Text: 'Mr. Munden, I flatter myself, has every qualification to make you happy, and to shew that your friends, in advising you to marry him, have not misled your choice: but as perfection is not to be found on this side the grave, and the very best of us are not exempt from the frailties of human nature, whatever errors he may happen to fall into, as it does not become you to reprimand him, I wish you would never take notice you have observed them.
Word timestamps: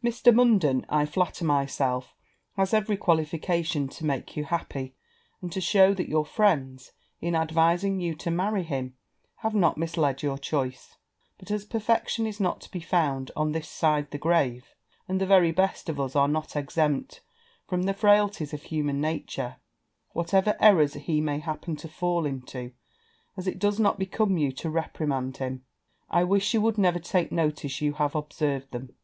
'Mr. 0.00 0.32
Munden, 0.32 0.86
I 0.88 1.04
flatter 1.04 1.44
myself, 1.44 2.14
has 2.56 2.72
every 2.72 2.96
qualification 2.96 3.88
to 3.88 4.04
make 4.04 4.36
you 4.36 4.44
happy, 4.44 4.94
and 5.40 5.50
to 5.50 5.60
shew 5.60 5.92
that 5.96 6.08
your 6.08 6.24
friends, 6.24 6.92
in 7.20 7.34
advising 7.34 7.98
you 7.98 8.14
to 8.14 8.30
marry 8.30 8.62
him, 8.62 8.94
have 9.38 9.56
not 9.56 9.76
misled 9.78 10.22
your 10.22 10.38
choice: 10.38 10.94
but 11.36 11.50
as 11.50 11.64
perfection 11.64 12.28
is 12.28 12.38
not 12.38 12.60
to 12.60 12.70
be 12.70 12.78
found 12.78 13.32
on 13.34 13.50
this 13.50 13.68
side 13.68 14.12
the 14.12 14.18
grave, 14.18 14.72
and 15.08 15.20
the 15.20 15.26
very 15.26 15.50
best 15.50 15.88
of 15.88 15.98
us 15.98 16.14
are 16.14 16.28
not 16.28 16.54
exempt 16.54 17.20
from 17.66 17.82
the 17.82 17.92
frailties 17.92 18.54
of 18.54 18.62
human 18.62 19.00
nature, 19.00 19.56
whatever 20.12 20.56
errors 20.60 20.94
he 20.94 21.20
may 21.20 21.40
happen 21.40 21.74
to 21.74 21.88
fall 21.88 22.24
into, 22.24 22.70
as 23.36 23.48
it 23.48 23.58
does 23.58 23.80
not 23.80 23.98
become 23.98 24.38
you 24.38 24.52
to 24.52 24.70
reprimand 24.70 25.38
him, 25.38 25.64
I 26.08 26.22
wish 26.22 26.54
you 26.54 26.60
would 26.60 26.78
never 26.78 27.00
take 27.00 27.32
notice 27.32 27.80
you 27.80 27.94
have 27.94 28.14
observed 28.14 28.70
them. 28.70 28.94